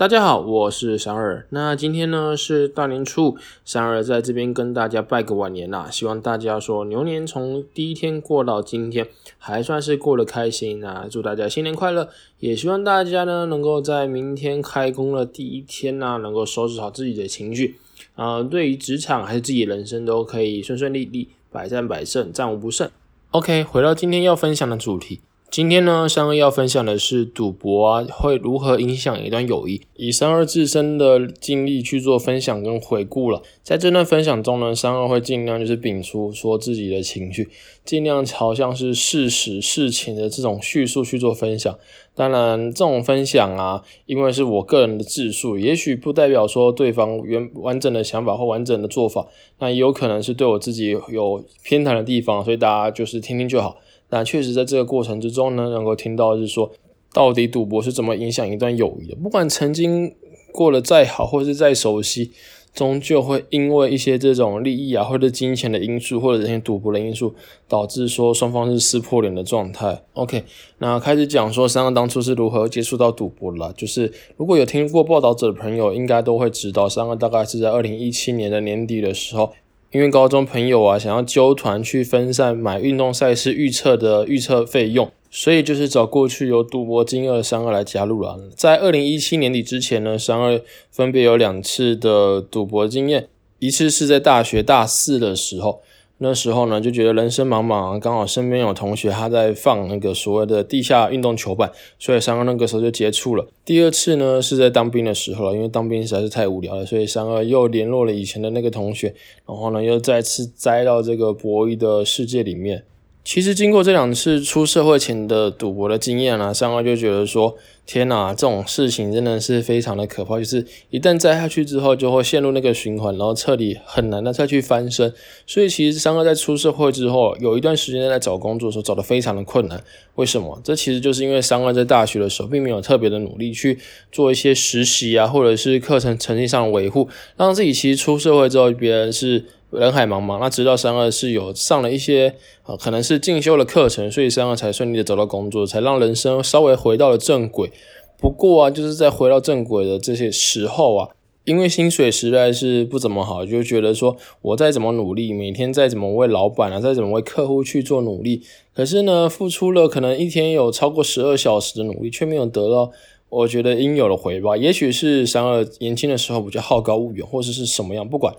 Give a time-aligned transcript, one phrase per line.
[0.00, 1.46] 大家好，我是三二。
[1.50, 5.90] 那今天呢是大年初五，三二在这边跟大家拜个晚年啦。
[5.90, 11.06] 希望大家说牛年从第一天过到今天，还算是过得开心啊！
[11.10, 12.08] 祝大家新年快乐！
[12.38, 17.76] 也希望大家呢能够在明天开工的第一天呢，能够收拾好自己的情绪
[18.14, 22.90] 啊，对于职场还是自己人生都可以顺顺利利，百战百胜，战无不胜。
[23.32, 25.20] OK，回到今天要分享的主题。
[25.50, 29.80] 今天呢，三二要分享的是赌博啊，会如何影响一段友谊？
[29.96, 33.42] 以三二自身的经历去做分享跟回顾了。
[33.64, 37.48] 在这段分享中呢，三二会尽量就是摒除说自己的情绪，
[37.84, 41.76] 尽量朝向是事实事情的这种叙述去做分享。
[42.14, 49.26] 当然，这种分享啊，因为是我个人的自述，也许不代表说对方原完整的想法或完整的做法，
[49.58, 53.78] 那也有可能是对我自己有偏袒的地方，所以大家就是听听就好。
[54.10, 56.70] 但确实在这个过程之中呢，能够听到是说，
[57.14, 59.16] 到底赌博是怎么影响一段友谊的？
[59.16, 60.12] 不管曾经
[60.52, 62.32] 过得再好，或者是再熟悉，
[62.74, 67.32] 终究会因为一些这种利益啊，或者金钱的因素，或者这些赌博的因素，
[67.68, 70.02] 导致说双方是撕破脸的状态。
[70.14, 70.42] OK，
[70.78, 73.72] 那开始讲说三个当初是如何接触到赌博了。
[73.76, 79.52] 就是如果有听过报道者的朋友，应该都会知道，三个大概是在二零一七年的年底的时候。
[79.92, 88.38] 因为高中朋友啊想要揪团去分散买运动赛事预测的预测费用，所以就是找过去有赌博经验的三二来加入了。
[88.54, 95.82] 在二零一七年底之前呢，三二分别有两次的赌博经验，一次是在大学大四的时候。
[96.22, 103.46] 那时候呢，就觉得人生茫茫，刚好身边有同学他在放那个所谓的地下运动球板，所以三二那个时候就接触了。
[103.64, 109.14] 第二次呢，是在当兵的时候了，因为当兵实在是太无聊了，所以三二又联络了以前的那个同学，
[109.46, 112.84] 然后呢，又再次栽到这个博弈的世界里面。
[113.22, 117.54] 其实经过这两次出社会前的赌博的经验啊，三二就觉得说，
[117.84, 120.38] 天哪，这种事情真的是非常的可怕。
[120.38, 125.12] 就是一旦栽下去之后，就会陷入那个循环，然后彻底很难的再去翻身。
[125.46, 129.84] 所以其实三二在出社会之后，有一段时间在找工作的时候，找的非常的困难。
[130.14, 130.58] 为什么？
[130.64, 133.78] 这其实就是因为三二在大学的时候，并没有特别的努力去
[134.10, 137.06] 做一些实习啊，或者是课程成绩上的维护，
[137.36, 139.44] 让自己其实出社会之后，别人是。
[139.70, 147.70] 人海茫茫，那直到三二是有上了一些啊，可能是进修的课程，所以三二才顺利的找到工作，才让人生稍微回到了正轨。
[148.18, 151.08] 不过啊，就是在回到正轨的这些时候啊，
[151.44, 158.42] 因为薪水实在是不怎么好，就觉得说我再怎么努力，每天再怎么为老板啊，再怎么为客户去做努力，
[158.74, 162.90] 可是呢，付出了可能一天有超过十二小时的努力，却没有得到
[163.28, 164.56] 我觉得应有的回报。
[164.56, 168.34] 也许是三二年轻的时候比较好高骛远，或者是什么样，不管。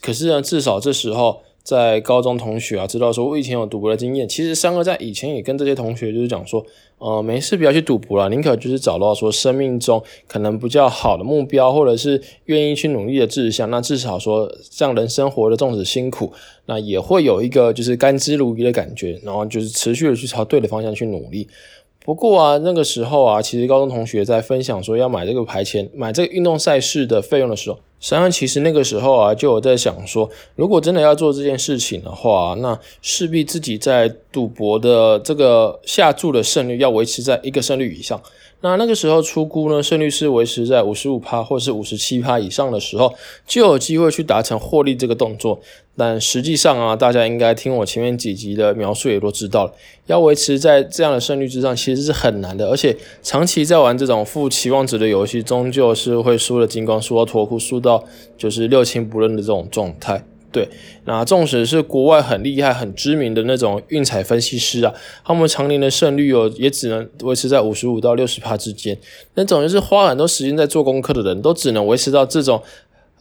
[0.00, 4.28] 可是呢，至少这时候在高中同学啊，知道说我以前有赌博的经验。
[4.28, 6.64] 其实三哥在以前也跟这些同学就是讲说，
[6.98, 13.70] 呃，没事不要去赌博了，宁可就是找到说生命中可能比较好的目标，或者是愿意去努力的志向。
[13.70, 16.32] 那至少说这样人生活的纵使辛苦，
[16.66, 21.48] 那也会有一个就是甘之如饴的感觉，然后就是持续的去朝对的方向去努力。
[22.04, 38.20] 不过啊，那个时候啊，其实高中同学在分享说要买这个排钱、买这个运动赛事的费用的时候，实际上其实那个时候啊，就有在想说，如果真的要做这件事情的话，那势必自己在赌博的这个下注的胜率要维持在一个胜率以上。
[38.64, 43.12] 那那个时候出估呢，胜率是维持在五十五趴或是五十七趴以上的时候，
[43.44, 45.60] 就有机会去达成获利这个动作。
[45.94, 49.74] 但实际上啊，大家应该听我前面几集的描述也都知道了，
[50.06, 52.70] 要维持在这样的胜率之上，其实是很难的。
[52.70, 57.91] 而且长期在玩这种负期望值的游戏，终究是会输的精光，输到脱裤，输到
[58.36, 60.24] 就是六亲不认的这种状态。
[60.52, 60.68] 对，
[61.06, 64.92] 那纵使是国外很厉害、很知名的那种运彩分析师啊，
[65.24, 68.96] 他们常年的胜率哦，也只能维持在五十五到六十趴之间。
[69.34, 72.62] 那种就是花很多时间在做功课的人，都只能维持到这种。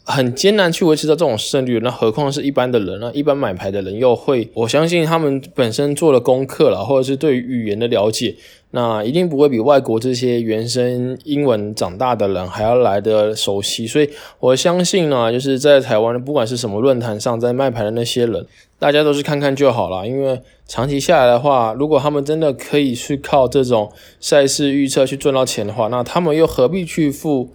[0.04, 3.12] 很艰难去维持到这种胜率，那何况是一般的人呢？
[3.14, 8.36] 一般买牌的人又会，我相信他们本身做了功课了，或者是对于语言的了解，
[8.72, 13.86] 那一定不会比外国这些原生英文长大的人还要来的熟悉。
[13.86, 14.10] 所以
[14.40, 18.46] 我相信呢，就是在台湾，不管是什么论坛上在卖牌的那些人，
[18.80, 20.08] 大家都是看看就好了。
[20.08, 27.50] 因为长期下来的话，如果他们真的可以去靠这种赛事预测去赚到钱的话，那他们又何必去付？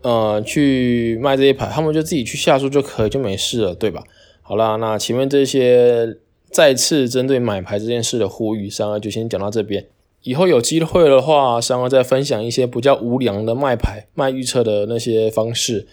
[0.00, 4.04] 呃，去卖这些牌，他们就自己去下注就可以，就没事了，对吧？
[4.42, 6.16] 好啦，那前面这些
[6.52, 9.84] 再次针对买牌这件事的呼吁，三二就先讲到这边。
[10.22, 15.86] 以后有机会的话，三二再分享一些比较无良的卖牌、卖预测的那些方式。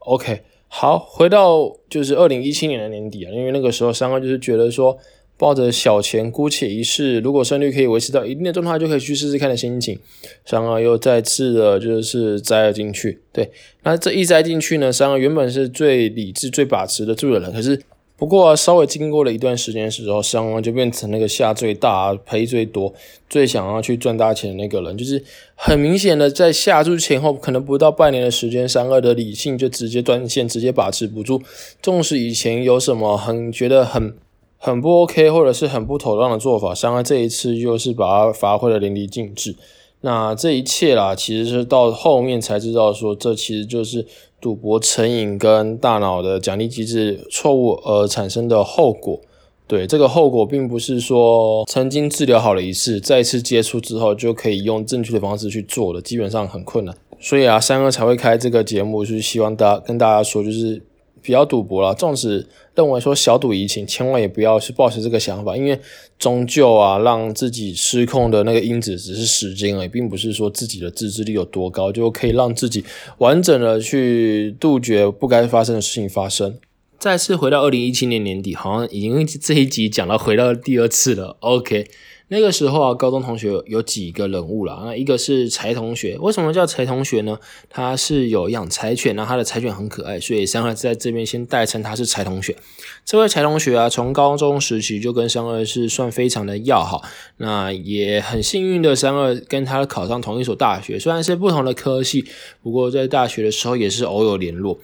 [0.00, 4.98] OK，好，回到就是二零一七年的年底啊，因为那个时候三二就是觉得说。
[5.40, 9.98] 抱着小钱姑且一试，如果胜率可以维持到一定的状态，就可以去试试看的心情，
[10.44, 13.22] 三二又再次的就是栽了进去。
[13.32, 13.50] 对，
[13.82, 17.80] 那这一栽进去呢，三二原本是最理智、最把持得住的人，可是。
[18.20, 22.92] 不过稍微经过了一段时间的时候，商啊就变成那个下最大、赔最多、
[23.30, 24.98] 最想要去赚大钱的那个人。
[24.98, 25.24] 就是
[25.54, 31.40] 很明显的，在下注前后可能不到半年的时间，三二的理性就直接断线，直接把持不住。
[31.82, 34.14] 纵使以前有什么很觉得很
[34.58, 39.56] 很不 OK 或者是很不妥当的做法，三二这一次又是把它发挥的淋漓尽致。
[40.02, 44.06] 那这一切啦，其实是到后面才知道说，这其实就是
[44.40, 49.20] 赌博成瘾跟大脑的奖励机制错误而产生的后果。
[49.66, 56.96] 对，这个后果并不是说曾经治疗好了一次，再次接触之后就可以用正确的方式去做的，基本上很困难。
[57.20, 60.82] 所以啊，三哥才会开这个节目，就是希望大家跟大家说，就是。
[61.22, 65.78] 不要赌博了，纵使认为说小赌怡情，千万也不要去抱持这个想法，因为
[66.20, 72.84] 终究啊，让自己失控的那个因子只是时间而已，并不是说自己的自制力有多高就可以让自己
[73.18, 76.56] 完整的去杜绝不该发生的事情发生。
[76.98, 81.36] 再次回到二零一七年年底，好像已经这一集讲到回到第二次了。
[81.40, 81.86] OK。
[82.32, 84.82] 那个时候啊，高中同学有几个人物了。
[84.84, 87.36] 那一个是柴同学，为什么叫柴同学呢？
[87.68, 92.56] 他是有养柴犬，那他的柴犬很可爱，所以三二在这边先代称他是柴同学。
[93.04, 97.02] 这位柴同学啊，从高中时期就跟三二是算非常的要好。
[97.38, 102.24] 那也很幸运的，三二跟他考上同一所大学，虽然是不同的科系，
[102.62, 104.78] 不过在大学的时候也是偶有联络。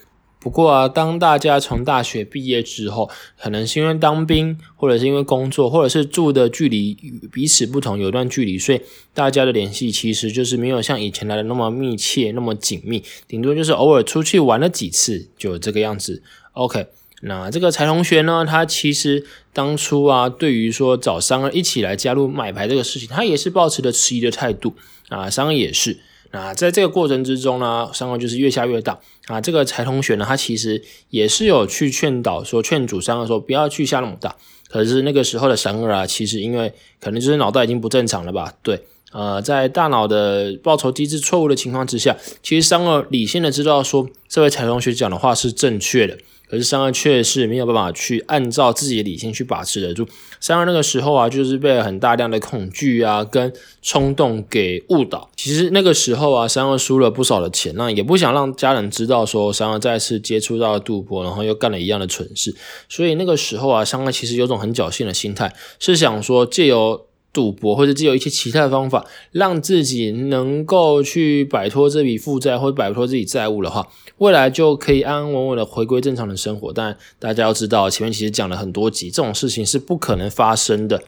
[0.47, 6.95] 不过啊，当大家从大学毕业之后，可能是因为当兵，或者是因为工作，或者是住的距离
[7.33, 8.81] 彼此不同，有段距离，所以
[9.13, 16.23] 大家的联系其实就是没有像以前来的那么密切、那么紧密，顶多就是偶尔出去玩了几次，就这个样子。
[16.53, 16.87] OK，
[17.23, 24.75] 那这个柴同学呢，他其实当初啊，对于说找商儿一起来加入买牌这个事情，他也是抱持着迟疑的态度
[25.09, 25.99] 啊，商儿也是。
[26.37, 29.41] 那在这个过程之中呢，伤害就是越下越大啊。
[29.41, 34.37] 这个柴同学呢，他其实也是有去劝导说，劝阻三二说不要去下那么大。
[34.69, 38.53] 可是那个时候的三二啊，其实因为可能就是脑袋已经不正常了吧？
[38.63, 46.19] 对，呃，在大脑的报酬机制错误的情况之下，其实三二理性的知道说，这位柴同学讲的话是正确的。
[46.49, 50.07] 可是三二确实没有办法去按照自己的理性去把持得住。
[50.41, 53.53] 三二那个时候啊，就是被很大量的恐惧啊跟
[53.83, 55.31] 冲动给误导。
[55.37, 62.55] 其实那个时候啊，三二输了不少的钱，那也不想让家人知道说三二再次接触到了赌博，然后又干了一样的蠢事。
[62.89, 67.07] 所以那个时候啊，三二其实有种很侥幸的心态，是想说借由。
[67.37, 73.87] 赌博或者只有一些其他的方法，让自己能够去摆脱这笔负债或者摆脱自己债务的话，
[74.17, 76.73] 未来就可以安安稳稳的回归正常的生活。
[76.73, 81.03] 但大家要知道，前面其实讲了很多集，这种事情是不可能发生的。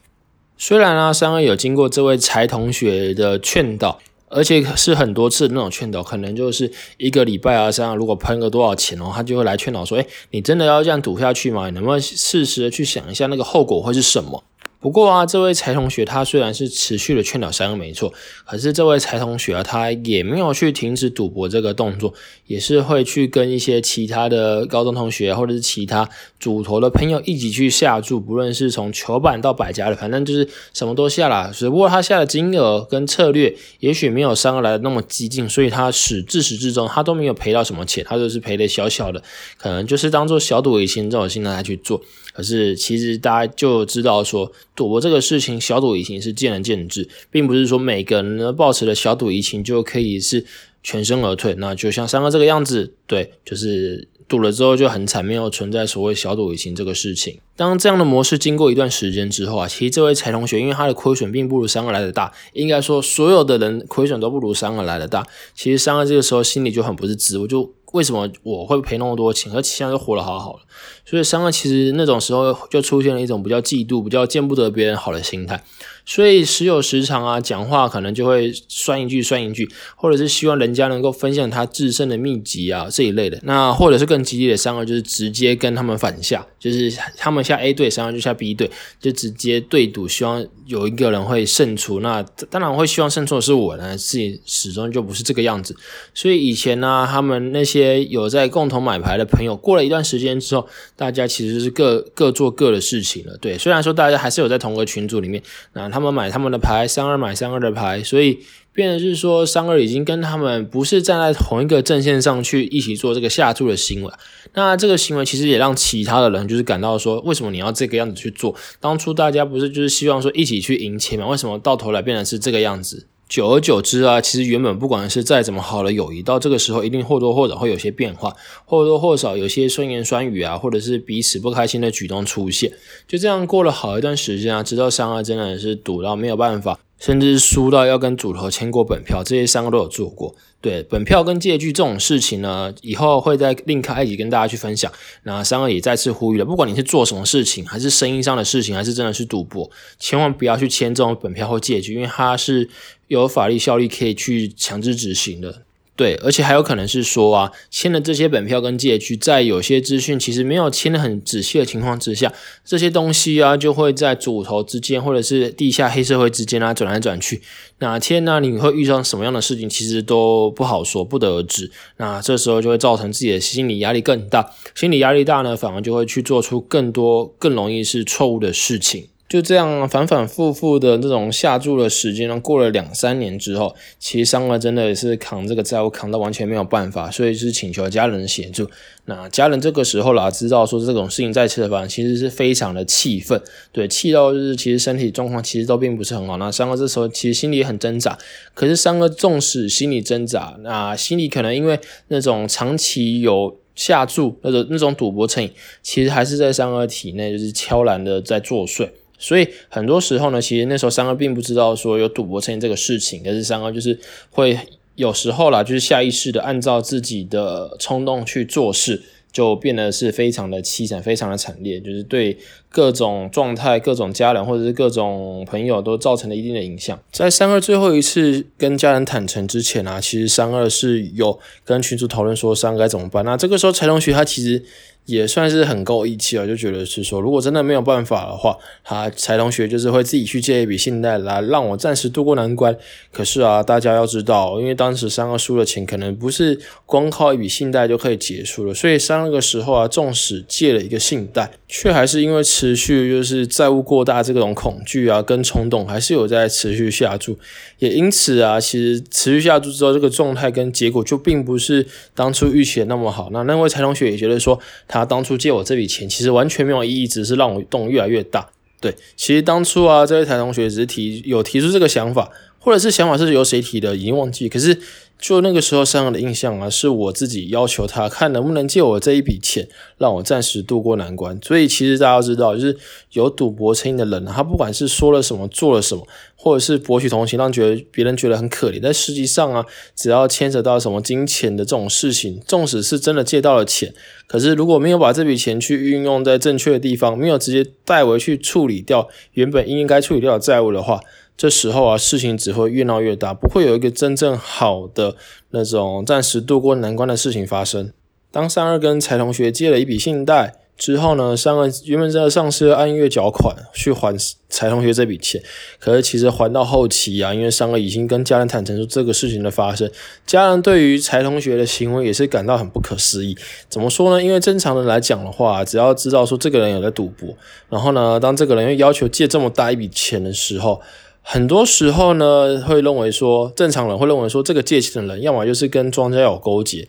[0.55, 11.65] 虽然呢，三二有经过这位柴同学的劝导，而且是很多次那种劝导，可能就是一个礼拜啊，三二如果喷个多少钱哦，他就会来劝导说：“哎，你真的要这样赌下去吗？
[11.65, 14.43] 你能不能适时的去想一下那个后果会是什么？”
[14.81, 18.13] 不过啊，这位柴同学他虽然是持续的劝导三个没错，
[18.45, 22.13] 可是这位柴同学啊，他也没有去停止赌博这个动作，
[22.47, 26.07] 也是会去跟一些其他的高中同学或者是其他
[26.39, 31.51] 主头的朋友一起去下注，不论是从球板到百家的，反正就是什么都下了。
[31.53, 39.21] 只不过他下的金额跟策略也许没有三个来的那么激进，所以他始自始至终他都没有赔到什么钱，他就是赔的小小的，
[39.57, 42.01] 可能就是当做小赌怡情这种心态去做。
[42.31, 44.49] 可是其实大家就知道说。
[44.75, 50.45] 赌博这个事情，小赌怡情是见仁见智，并不是说每个人呢抱持的小赌怡情就可以是
[50.81, 51.55] 全身而退。
[51.55, 57.39] 那就像三哥这个样子，对，就是赌了之后就很惨，没有存在所谓小赌怡情这个事情。
[57.57, 65.27] 当这样的模式经过一段时间之后啊，其实这位柴同学，因为他的亏损并不如三哥来的大，应该说所有的人亏损都不如三哥来的大。
[65.53, 70.59] 其实三哥这个时候心里就很不是滋味，就为什么我会赔那么多钱，而其他都活得好好的。
[71.05, 75.63] 所以三个其实那种时候就出现了一种比较嫉妒、比较见不得别人好的心态，
[76.09, 83.39] 所以时有时常啊，讲话可能就会酸一句酸一句，或者是希望人家能够分享他自身的秘籍啊这一类的。
[83.43, 91.99] 那或者是更激烈的三个就是直接跟他们反下，就是他们下 A 队，三个就下 B 队，就直接对赌，希望有一个人会胜出。
[91.99, 95.75] 那当然会希望胜出的是我呢，自己始终就不是这个样子。
[96.15, 100.67] 所以以前呢，他们那些有在共同买牌的朋友，过了一段时间之后。
[100.95, 103.57] 大家其实是各各做各的事情了，对。
[103.57, 105.41] 虽然说大家还是有在同个群组里面，
[105.73, 108.39] 那他他们买他们的牌，三二买三二的牌，所以
[108.71, 114.11] 变的是说三二已经跟他们不是站在同一个阵线上去一起做这个下注的行为。
[114.53, 118.55] 那这个行为其实也让其他的人就是感到说，为什么你要这个样子去做？
[118.79, 121.27] 当初大家不是就是希望说一起去赢钱吗？
[121.27, 123.07] 为什么到头来变成是这个样子？
[123.29, 132.73] 久而久之啊，其实原本不管是再怎么好的友谊，到这个时候一定或多或少会有些变化，或多或少有些酸言酸语啊，或者是彼此不开心的举动出现。
[133.07, 140.35] 就这样过了好一段时间啊，直到伤害真的是堵到没有办法，甚至输到要跟主投签过本票，这些三个都有做过。
[140.61, 144.91] 对本票跟借据这种事情呢，以后会再另开一集跟大家去分享。
[145.23, 152.69] 那三个也再次呼吁了，不管你是做什么事情，还是生意上的事情，还是真的是赌博，千万不要去签这种本票或借据，因为它是
[153.07, 155.63] 有法律效力可以去强制执行的。
[155.99, 162.31] 对，而且还有可能是说啊，签了这些本票跟借据，在有些资讯其实没有签的很仔细的情况之下，
[162.63, 167.41] 这些东西啊就会在主头之间或者是地下黑社会之间啊转来转去，
[167.79, 171.69] 哪天呢你会遇上什么样的事情，其实都不好说，不得而知。
[171.97, 179.09] 那这时候就会造成自己的心理压力更大，心理压力大呢，反而就会去做出更多更容易是错误的事情。
[179.29, 188.67] 就这样反反复复的这种下注的时间呢，过了两三年之后，其实三哥真的也是扛这个债务扛到完全没有办法，所以是请求家人协助。
[189.05, 193.39] 那家人这个时候啦，知道说这种事情再次的发生，其实是非常的气愤，
[193.71, 196.37] 对，气到就是其实身体状况其实都并不是很好。
[196.37, 198.17] 那三哥这时候其实心里很挣扎，
[198.55, 205.51] 可是三哥纵使心里挣扎，那心里可能因为那种长期有下注那种那种赌博成瘾，
[205.83, 208.89] 其实还是在三哥体内就是悄然的在作祟。
[209.19, 213.99] 所以很多时候呢，其实那时候三哥并不知道说有赌博成瘾这个事情，可是三哥就是
[214.31, 214.57] 会
[214.95, 219.03] 有时候啦，就是下意识的按照自己的冲动去做事。
[219.31, 222.35] 就变得是非常的凄惨，非常的惨烈，就是对
[222.67, 226.99] 各种状态、各种家人或者是各种朋友都造成了一定的影响。
[227.11, 233.23] 在三二最后一次跟家人坦诚之前啊，其实三二是有跟群主讨论说三该怎么办。
[233.23, 234.65] 那这个时候柴同学他其实
[235.05, 242.75] 也算是很够义气啊，就觉得是说如果真的没有办法的话，他柴同学就是会自己去借一笔信贷来让我暂时度过难关。
[243.13, 249.29] 可是啊，大家要知道，因为当时三个输的钱可能不是光靠一笔信贷就可以结束了，所以三。
[249.29, 257.37] 个时候啊，纵使借了一个信贷，却还是因为持续就是债务过大这种恐惧啊跟冲动，还是有在持续下注。
[257.77, 263.29] 也因此啊，其实持续下注之后，这个状态跟结果就并不是当初预期的那么好。
[263.31, 268.49] 那那位柴同学也觉得说，他他当初借我这笔钱其实完全没有意义，只是让我洞越来越大。
[268.81, 274.47] 对，其实当初啊，这位台同学只是提有提出这个想法，或者是想法是由谁提的，已经忘记。
[274.47, 274.79] 可是。
[275.21, 281.37] 就那个时候，三二的印象啊，是我自己要求他看能不能借我这一笔钱，让我暂时度过难关。
[281.43, 282.77] 所以其实大家知道，就是
[283.11, 288.79] 有赌博成瘾的人，他不管是说了什么，做了什么，或者是博取同情，让觉得别人觉得很可怜。
[288.81, 293.93] 但实际上啊，只要牵扯到什么金钱的这种事情，纵使是真的借到了钱，
[294.25, 301.01] 可是如果没有把这笔钱去运用在正确的地方，没有直接带回去处理掉原本应该处理掉的债务的话，
[301.39, 305.15] 这时候啊，事情只会越闹越大，不会有一个真正好的
[305.51, 307.93] 那种暂时度过难关的事情发生。
[308.29, 314.13] 当三二跟财同学借了一笔信贷之后呢，三二原本在上司按月缴款去还
[314.49, 315.41] 财同学这笔钱，
[315.79, 319.89] 可是其实还到后期啊，因为三二已经跟家人坦诚说这个事情的发生，
[320.27, 323.37] 家人对于财同学的行为也是感到很不可思议。
[323.69, 324.21] 怎么说呢？
[324.21, 327.33] 因为正常人来讲的话，只要知道说这个人有在赌博，
[327.69, 330.81] 然后呢，当这个人又要求借这么大一笔钱的时候，
[331.21, 336.87] 很多时候呢，会认为说，正常人会认为说，这个借钱的人，要么就是跟庄家有勾结，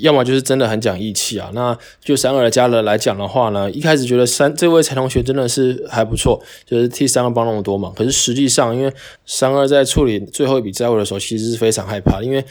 [0.00, 1.50] 要么就是真的很讲义气啊。
[1.52, 7.92] 那就三二的家人来讲的话呢，一开始觉得三这位财同学真的是还不错，就是替三二帮那么多忙。
[7.94, 8.92] 可是实际上，因为
[9.26, 12.44] 三二在处理最后一笔债务的时候，其实是非常害怕，因为。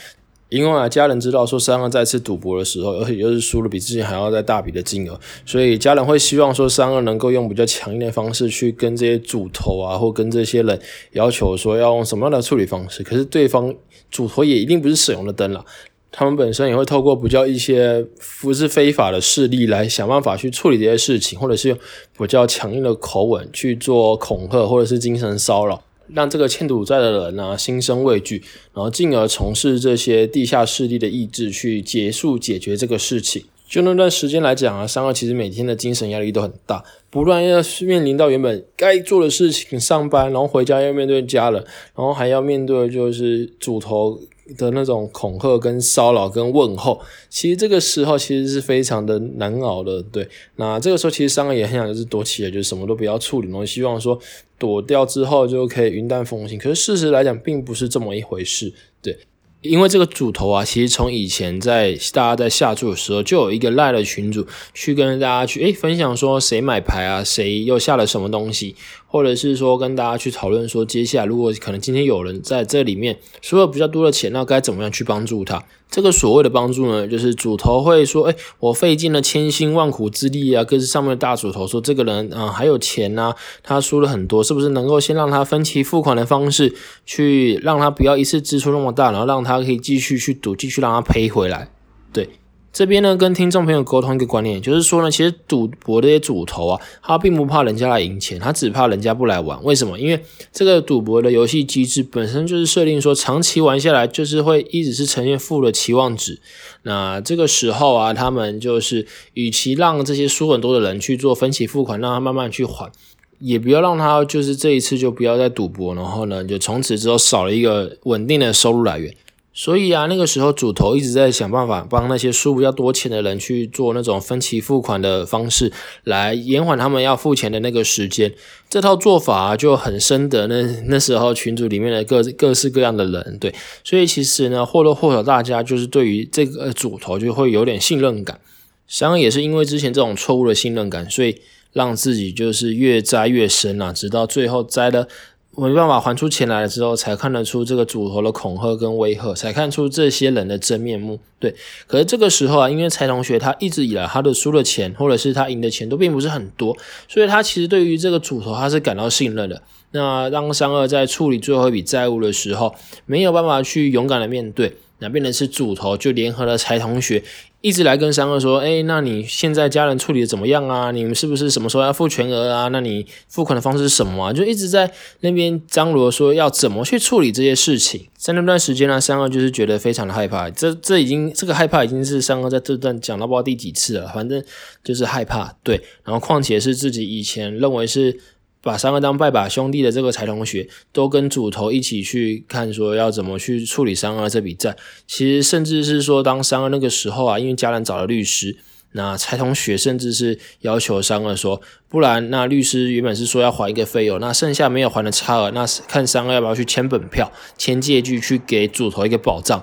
[0.54, 10.80] 因为啊，家人知道说三二再次赌博的时候，而且又是输了比之前还要再大笔的金额，所以家人会希望说三二能够用比较强硬的方式去跟这些主头啊，或跟这些人
[11.14, 13.02] 要求说要用什么样的处理方式。
[13.02, 13.74] 可是对方
[14.12, 15.66] 主头也一定不是使用的灯了，
[16.12, 18.06] 他们本身也会透过比较一些
[18.42, 21.78] 不是非法的势力来想办法去处理这些事情，或者是用
[22.18, 25.82] 比较强硬的口吻去做恐吓或者是精神骚扰。
[26.08, 28.42] 让这个欠赌债的人呢心生畏惧，
[28.74, 33.44] 然后进而从事这些地下势力的意志去结束解决这个事情。
[33.66, 41.60] 就那段时间来讲啊，三二其实每天的精神压力都很大，不断要面临到原本该做的事情，上班，然后回家要面对家人，
[41.96, 44.20] 然后还要面对就是主头
[44.58, 50.02] 的那种恐吓、跟骚扰、跟问候，其实这个时候其实是非常的难熬的。
[50.04, 54.20] 对，那这个时候其实三个也很想就是躲起来，就是什么都不要处理，然后希望说
[54.58, 56.60] 躲掉之后就可以云淡风轻。
[56.60, 58.74] 可是事实来讲，并不是这么一回事。
[59.02, 59.18] 对。
[59.62, 68.76] 因为这个主头啊，其实从以前在大家在下注的时候，就有一个赖的群主去跟大家去诶分享说谁买牌啊，谁又下了什么东西。
[69.14, 75.64] 或者是说跟大家去讨论说，接下来如果可能今天有人在这里面输了比较多的钱，那该怎么样去帮助他？
[75.88, 86.74] 这个所谓的帮助呢，就是主头会说，哎，我费尽了千辛万苦之力啊，跟上面的大主头说，这个人啊还有钱呐，他输了很多，是不是能够先让他分期付款的方式，
[87.06, 91.70] 去让他不要一次支出那么大，然后让他可以继续去赌，继续让他赔回来，
[92.12, 92.28] 对。
[92.74, 99.64] 这边呢，跟听众朋友沟通一个观念，就是说呢，其实赌博这些主头啊，他并不怕人家来赢钱，他只怕人家不来玩。
[99.64, 100.00] 为什么？
[100.00, 100.20] 因为
[100.52, 106.40] 这个赌博的游戏机制本身就是设定说，长期玩下来就是会一直是呈现负的期望值。
[106.82, 112.92] 那这个时候啊，他们就是与其让这些输很多的人去做分期付款，让他慢慢去还，
[113.38, 119.14] 也不要让他就是这一次就不要再赌博，然后呢，就从此之后少了一个 稳定的收入来源。
[119.56, 125.72] 所以啊，那个时候主头一直在想办法帮那些输比较多钱的人去做那种分期付款的方式，
[126.04, 128.34] 来延缓他们要付钱的那个时间。
[128.68, 133.54] 这套做法就很深得那 那时候群组里面的各各式各样的人对。
[133.84, 138.40] 所以其实呢，或多或少大家就是对于这个主头就会有点信任感。
[138.88, 141.40] 实际上也是因为之前这种错误的信任感，所以
[141.72, 145.08] 让自己就是越栽越深啊，直到最后栽了。
[145.56, 151.20] 没办法还出钱来了之后，才看得出这个主头的恐吓跟威吓，才看出这些人的真面目。
[151.40, 151.54] 对，
[151.86, 156.76] 可是这个时候啊，因为柴同学他一直以来他的输的钱，或者是他赢的钱都并不是很多，
[157.08, 159.62] 所以他其实对于这个主头他是感到信任的。
[159.92, 162.74] 那当三二在处理最后一笔债务的时候，
[163.06, 167.22] 没有办法去勇敢的面对，那变成是主头就联合了柴同学。
[167.62, 170.92] 一直来跟三哥说，哎，那你现在家人处理的怎么样啊？
[170.92, 172.68] 你们是不是什么时候要付全额啊？
[172.68, 174.34] 那你付款的方式是什么啊？
[174.34, 174.92] 就一直在
[175.22, 178.10] 那边张罗说要怎么去处理这些事情。
[178.18, 180.50] 在那段时间呢，三哥就是觉得非常的害怕。
[180.50, 184.44] 这这已经这个害怕已经是三哥在这段讲到不知道第几次了，反正
[184.84, 185.56] 就是害怕。
[185.64, 188.20] 对，然后况且是自己以前认为是。
[188.64, 194.78] 把三个当拜把兄弟的这个财同学都跟主头一起去看，说要怎么去处理三二这笔债。
[195.06, 198.56] 其实甚至是说，当三二那个时候啊，因为家人找了律师，
[198.94, 209.62] 那财同学甚至是要求三二说，不然那律师原本是说要还一个费用，那剩下没有还的差额，那看三二要不要去签本票、签借据去给主头一个保障。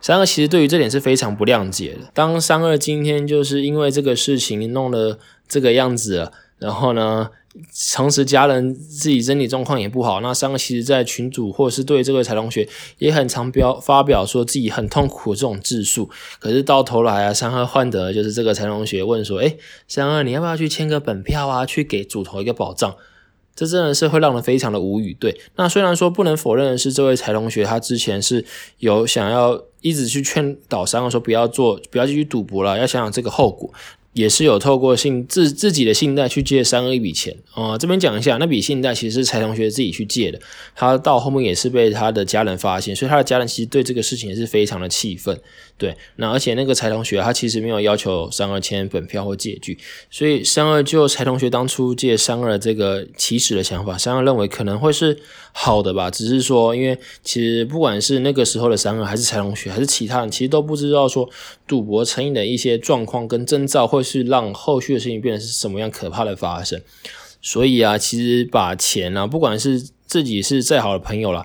[0.00, 2.10] 三二其实对于这点是非常不谅解的。
[2.12, 6.32] 当三二今天就是因为这个事情弄得这个样子。
[6.58, 7.30] 然后呢，
[7.94, 10.20] 同时家人自己身体状况也不好。
[10.20, 12.68] 那三个其实，在群主或者是对这个财同学
[12.98, 16.10] 也很常表发表说自己很痛苦这种自述。
[16.38, 22.94] 可是到头来啊，三二换得就是这个财同学问说：“哎，三二，你要不要去签个本票啊，去给主投一个保障？”
[23.54, 25.12] 这真的是会让人非常的无语。
[25.18, 28.44] 对，那虽然说不能否认的是，这位财同学他之前是
[28.78, 33.68] 有想要一直去劝导三二说不要做，不要继续赌博了，要想想这个后果。
[34.18, 40.40] 也是有透过信自自己的信贷去借三个一笔钱啊，这边讲一下，那笔信贷其实是柴同学自己去借的，
[40.74, 45.38] 他到后面也是被他的家人发现，所以他的家人其实对这个事情也是非常的气愤。
[45.78, 49.78] 对，那而且那个蔡同学他其实没有要求三二签本票或借据，
[50.10, 55.16] 所以三二就蔡同学当初借三二这个起始的想法，三二认为可能会是
[55.52, 61.30] 好的吧，只是说因为其实不管是那个时候的三二还是蔡同学还是其他人，其实都不知道说
[61.68, 64.02] 赌博成瘾的一些状况跟征兆会。
[64.08, 66.80] 是让后续的事情变成是什么样可怕的发生，
[67.42, 71.44] 所以啊，其实把钱啊，不管是自己是再好的朋友啦，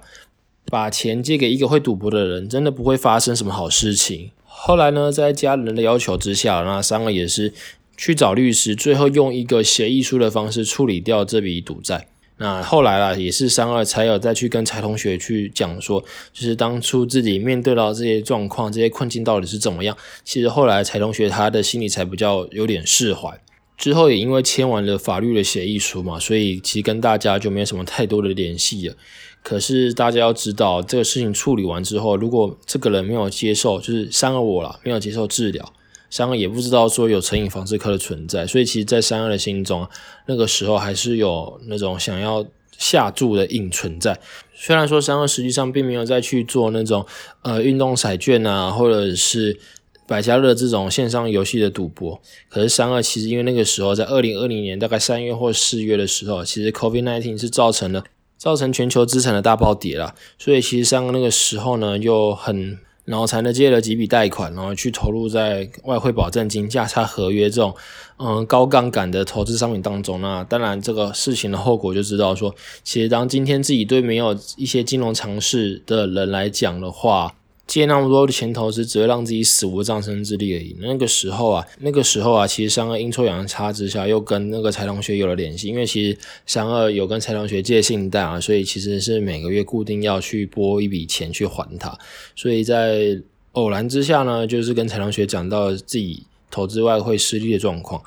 [0.66, 4.32] 把钱借给一个会赌博的人，真的不会发生什么好事情。
[4.46, 7.54] 后来呢，在家人的要求之下，那三个也是
[7.98, 12.08] 去找律师，最后用一个协议书的方式处理掉这笔赌债。
[12.38, 19.96] 那后来啦，也是三二才有再去跟财同学去讲说，就是当初自己面对到这些状况、这些困境到底是怎么样。
[20.24, 23.40] 其实后来财同学他的心里才比较有点释怀。
[23.78, 28.96] 之后也因为签完了法律的协议书嘛，所以其实跟大家就没有什么太多的联系了。
[29.44, 35.74] 可是大家要知道，这个事情处理完之后，如果这个人没有接受，就是三二我了，没有接受治疗。
[36.10, 39.88] 三二也不知道说有成瘾防治科的存在，所以其实，在三二的心中，
[40.28, 42.46] 那个时候还是有那种想要
[42.78, 44.20] 下注的瘾存在。
[44.54, 47.06] 虽然说三二实际上并没有再去做那种
[47.42, 49.60] 呃运动彩券啊，或者是
[50.08, 58.06] 百家乐这种线上游戏的赌博，可是三二其实因为那个时候在二零二零年大概三月或四月的时候，其实 COVID nineteen 是造成了。
[58.44, 60.14] 造成全球资产的大暴跌了。
[60.38, 67.74] 所以其实上那个时候呢，又很脑残的借了几笔贷款，然后去投入在外汇保证金、价差合约这种
[68.18, 70.20] 嗯高杠杆的投资商品当中。
[70.20, 72.54] 那当然这个事情的后果就知道说，
[72.84, 77.36] 其实当今天自己对没有一些金融常识的人来讲的话。
[77.66, 80.76] 借那么多的钱投资，只会让自己死无葬身之地而已。
[80.82, 85.70] 那个时候啊，那个时候啊，其实三二阴错阳差之下，又跟那个财同学有了联系。
[85.70, 91.98] 因为其实三二有跟财同学借信贷啊，所以其实是每个月固定要去拨一笔钱去还他。
[92.36, 93.22] 所以在
[93.54, 98.04] 偶然之下呢，就是跟财同学讲到自己投资外汇失利的状况。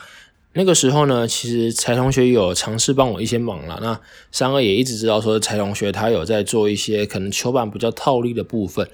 [0.53, 3.79] 那个时候呢，其实财同学有尝试帮我一些忙了。
[3.83, 4.01] 那
[4.33, 8.89] 三二也一直知道说，财同学他有在做一些可能球板比较套利的部分。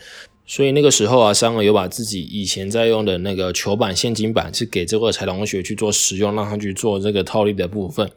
[0.54, 8.10] 所以那个时候啊，三儿有把自己以前在用的那个球板、现金板，是给这个财同学去做使用，让他去做这个套利的部分。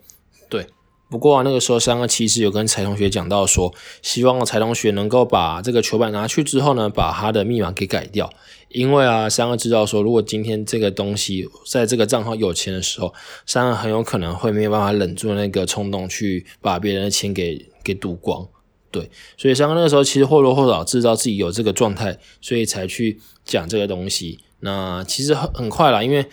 [0.50, 0.67] 对，
[1.10, 8.30] 不过啊，那个时候三儿其实有跟财同学讲到说，希望财同学能够把这个球板拿去之后呢，把他的密码给改掉，
[8.67, 13.13] 因为啊，三儿知道说，如果今天这个东西在这个账号有钱的时候，
[13.45, 18.45] 三儿很有可能会没有办法忍住那个冲动，去把别人的钱给给赌光。
[18.95, 24.39] 对，所以三哥那个时候其实或多或少知道自己有这个状态，所以才去讲这个东西。
[24.62, 26.25] 那其实很很快了，因为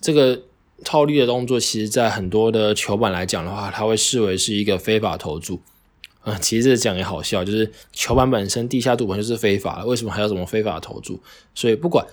[0.00, 0.40] 这个
[0.84, 5.60] 套利的动作，其实在很多的球板来讲的话，它会视为是一个非法投注。
[6.20, 11.20] 啊，其实这讲也好笑，就是球板本身地下赌盘就是非法的，为什么还有什么非法投注？
[11.54, 12.06] 所以不管。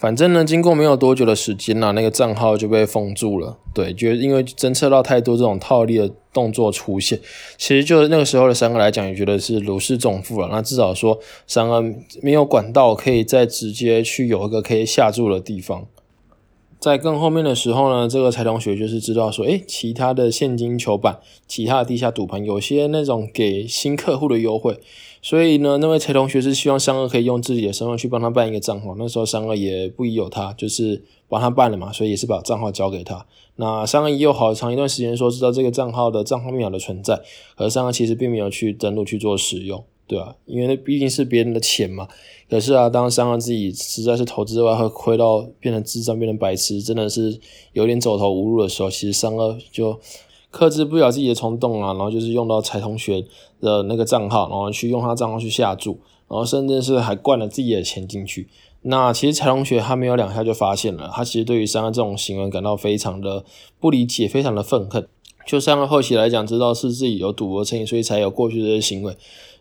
[0.00, 3.58] 反正呢，经过没有多久的时间呢，那个账号就被封住了。
[3.74, 7.20] 对，就因为侦测到太多这种套利的动作出现，
[7.58, 10.48] 其实就那个时候的三个来讲，也觉得是如释重负了。
[10.50, 11.84] 那至少说三个
[12.22, 15.86] 没有管道，可以再直接去有一个可以下注的地方。
[16.80, 24.80] 在更后面的时候呢，这个财同学就是知道说，诶，其他的现金球板、其他的地下赌盘，有些那种给新客户的优惠，
[25.20, 28.94] 所以呢，那位财同学是希望三二可以用自己的身份去帮他办一个账号。
[28.96, 33.26] 那时候三二也不疑有他，就是帮他办了嘛，所以也是把账号交给他。
[33.56, 37.20] 那三二也有好长一段时间说知道这个账号的账号密码的存在，
[37.56, 39.84] 而三二其实并没有去登录去做使用。
[40.10, 42.08] 对啊，因为那毕竟是别人的钱嘛。
[42.48, 47.38] 可是啊，当三二自己实在是投资外汇亏到变成智障、变成白痴，真的是
[47.74, 49.96] 有点走投无路的时候，其实三二就
[50.50, 53.24] 克制不了自己的冲动啊，然后就是用到财同学
[53.60, 58.48] 的那个账号，然后去用他账号去下注，然后甚至是还灌了自己的钱进去。
[58.82, 63.44] 那其实财同学他没有两下就发现了，他其实对于三二这种行为感到非常的
[63.78, 65.06] 不理解，非常的愤恨。
[65.46, 69.16] 就三二后期来讲，知道是自己有赌博成瘾，所以才有过去这些行为。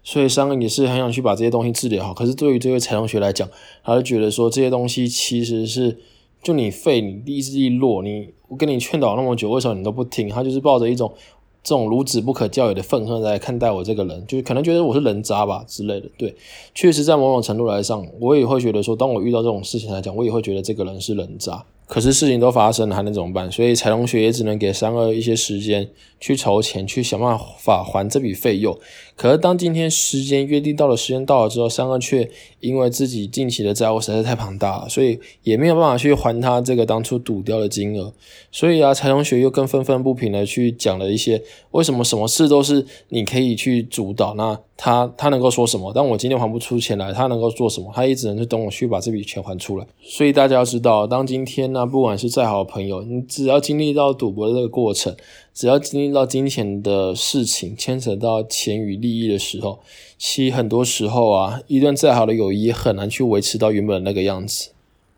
[0.10, 3.48] 所以商也是很想去把这些东西治理好，可是对于这位财同学来讲，
[3.84, 5.96] 他就觉得说这些东西其实是
[6.42, 10.28] 就你废，你意志力弱，你我跟你劝导那么久，为什么你都不听？
[10.28, 11.14] 他就是抱着一种
[11.62, 16.10] 这种孺子不可教也的愤恨来看待我这个人，就是可能觉得我是人渣吧之类的。
[16.18, 16.36] 对，
[16.74, 21.64] 确实在某种程度来上，我也会觉得说，当我遇到这种事情来讲，我也会觉得这个人是人渣。
[21.90, 23.52] 可是事情都发生了，还能怎么办？
[23.52, 28.78] 所以财同学也只能给三二一些时间去筹钱，去想办法还这笔费用。
[29.16, 38.14] 可是当今天时间约定到了，时间到了之后，三二却因为自己近期的债务实在太庞大了，所以也没有办法去还他这个当初赌掉的金额。
[38.52, 45.92] 所以啊，财同学又更愤愤不平的去讲了一些为什么什么事都是你可以去主导，那他他能够说什么？
[45.92, 47.92] 当我今天还不出钱来，他能够做什么？
[47.94, 49.86] 他也只能是等我去把这笔钱还出来。
[50.02, 55.14] 所以大家要知道，当今天呢，不管是再好的朋友，你只要经历到赌博的这个过程。
[55.54, 59.80] 只要经历到金钱的事情，牵扯到钱与利益的时候，
[60.18, 64.70] 其实很多时候啊，一段再好的友谊很难去维持到原本那个样子。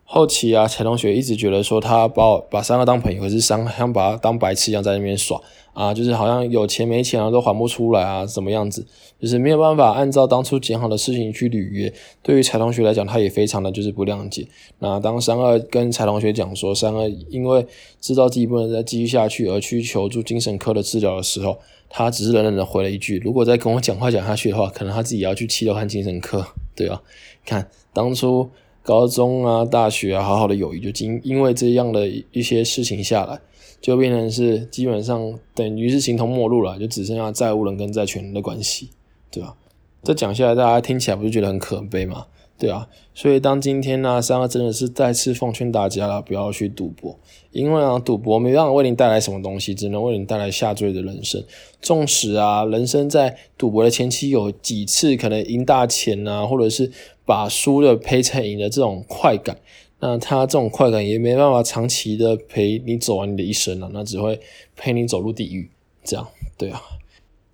[0.03, 5.39] 后期啊，陈同学一直觉得说他把我把三个当朋友，可是三像把他当白痴一样在那边耍。
[5.73, 8.85] 啊，就是好像有钱没钱啊，都还不出来啊，怎么样子？
[9.19, 11.93] 就是没有办法按照当初讲好的事情去履约。
[12.23, 14.47] 对于柴同学来讲，他也非常的就是不谅解。
[14.79, 17.65] 那当三二跟柴同学讲说，三二因为
[17.99, 27.01] 知道自己不能再继续下去，而去求助精神科的治疗的时候，他只是冷冷的回了一句：“如果再跟我讲话讲下去的话，可能他自己要去七楼看精神科。”对啊，
[27.45, 28.49] 看当初
[28.83, 33.39] 高中啊、大学啊，好好的友谊就经因为这样的一些事情下来。
[33.81, 38.91] 就变成是基本上等于是形同陌路了，就只剩下债务人跟债权人的关系，
[39.31, 39.55] 对吧？
[40.03, 42.27] 这讲下来，大家听起来不是觉得很可悲吗？
[42.59, 47.17] 对啊，所以当今天呢，三个真的是再次奉劝大家了，不要去赌博，
[47.51, 51.43] 因为啊，赌博没办法为你带来什么东西，只能为你带来下坠的人生。
[51.81, 56.91] 纵使啊，人生在赌博的前期有几次可能赢大钱啊，或者是
[57.31, 59.57] 把输的赔成赢的这种快感。
[60.01, 64.37] 那他这种快感也没办法长期的陪你走完你的一生了，那只会
[64.75, 65.69] 陪你走入地狱。
[66.03, 66.81] 这样，对啊。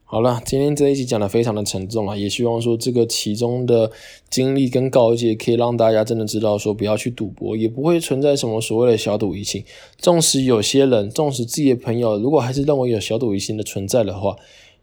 [0.06, 3.92] 好了，今天这一集讲的非常的沉重啊，也希望说这个其中的
[4.30, 9.64] 经历跟告诫，可以让大家真的知道说不要去赌博，也不会存在什么所谓的小赌怡情。
[9.98, 14.34] 纵使有些人，纵使自己的朋友，如果还是认为有小赌怡情的存在的话，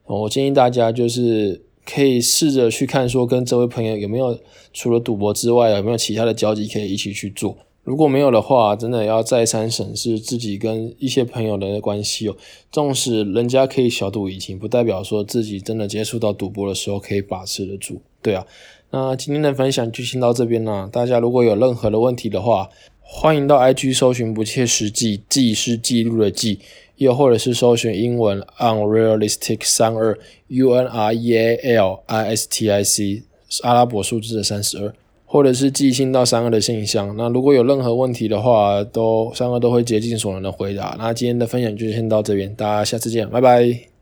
[0.04, 4.38] 我建议大家就是可以试着去看说跟这位朋友有没有
[4.72, 7.56] 除了赌博之外，有没有其他的交集可以一起去做。
[7.82, 12.36] 如果没有的话，真的要再三审视自己跟一些朋友的关系哦。
[12.72, 18.00] 纵使人家可以小赌怡情，不代表说自己真的接触到赌博的时候可以把持得住。
[18.22, 18.46] 对啊，
[18.90, 20.88] 那今天的分享就先到这边啦。
[20.90, 22.70] 大家如果有任何的问题的话，
[23.02, 26.60] 欢迎到 IG 搜寻“不切实际”，记是记录的记，
[27.04, 33.22] 又或者是搜寻英文 “unrealistic 三二 U N R E A L I S T I C”，
[33.62, 34.92] 阿拉伯数字的三十二。
[35.26, 37.12] 或者是寄信到三二的信箱。
[37.16, 40.94] 那如果有任何问题的话，都三二都会竭尽所能的回答。
[40.96, 43.93] 那今天的分享就先到这边，大家下次见，拜拜。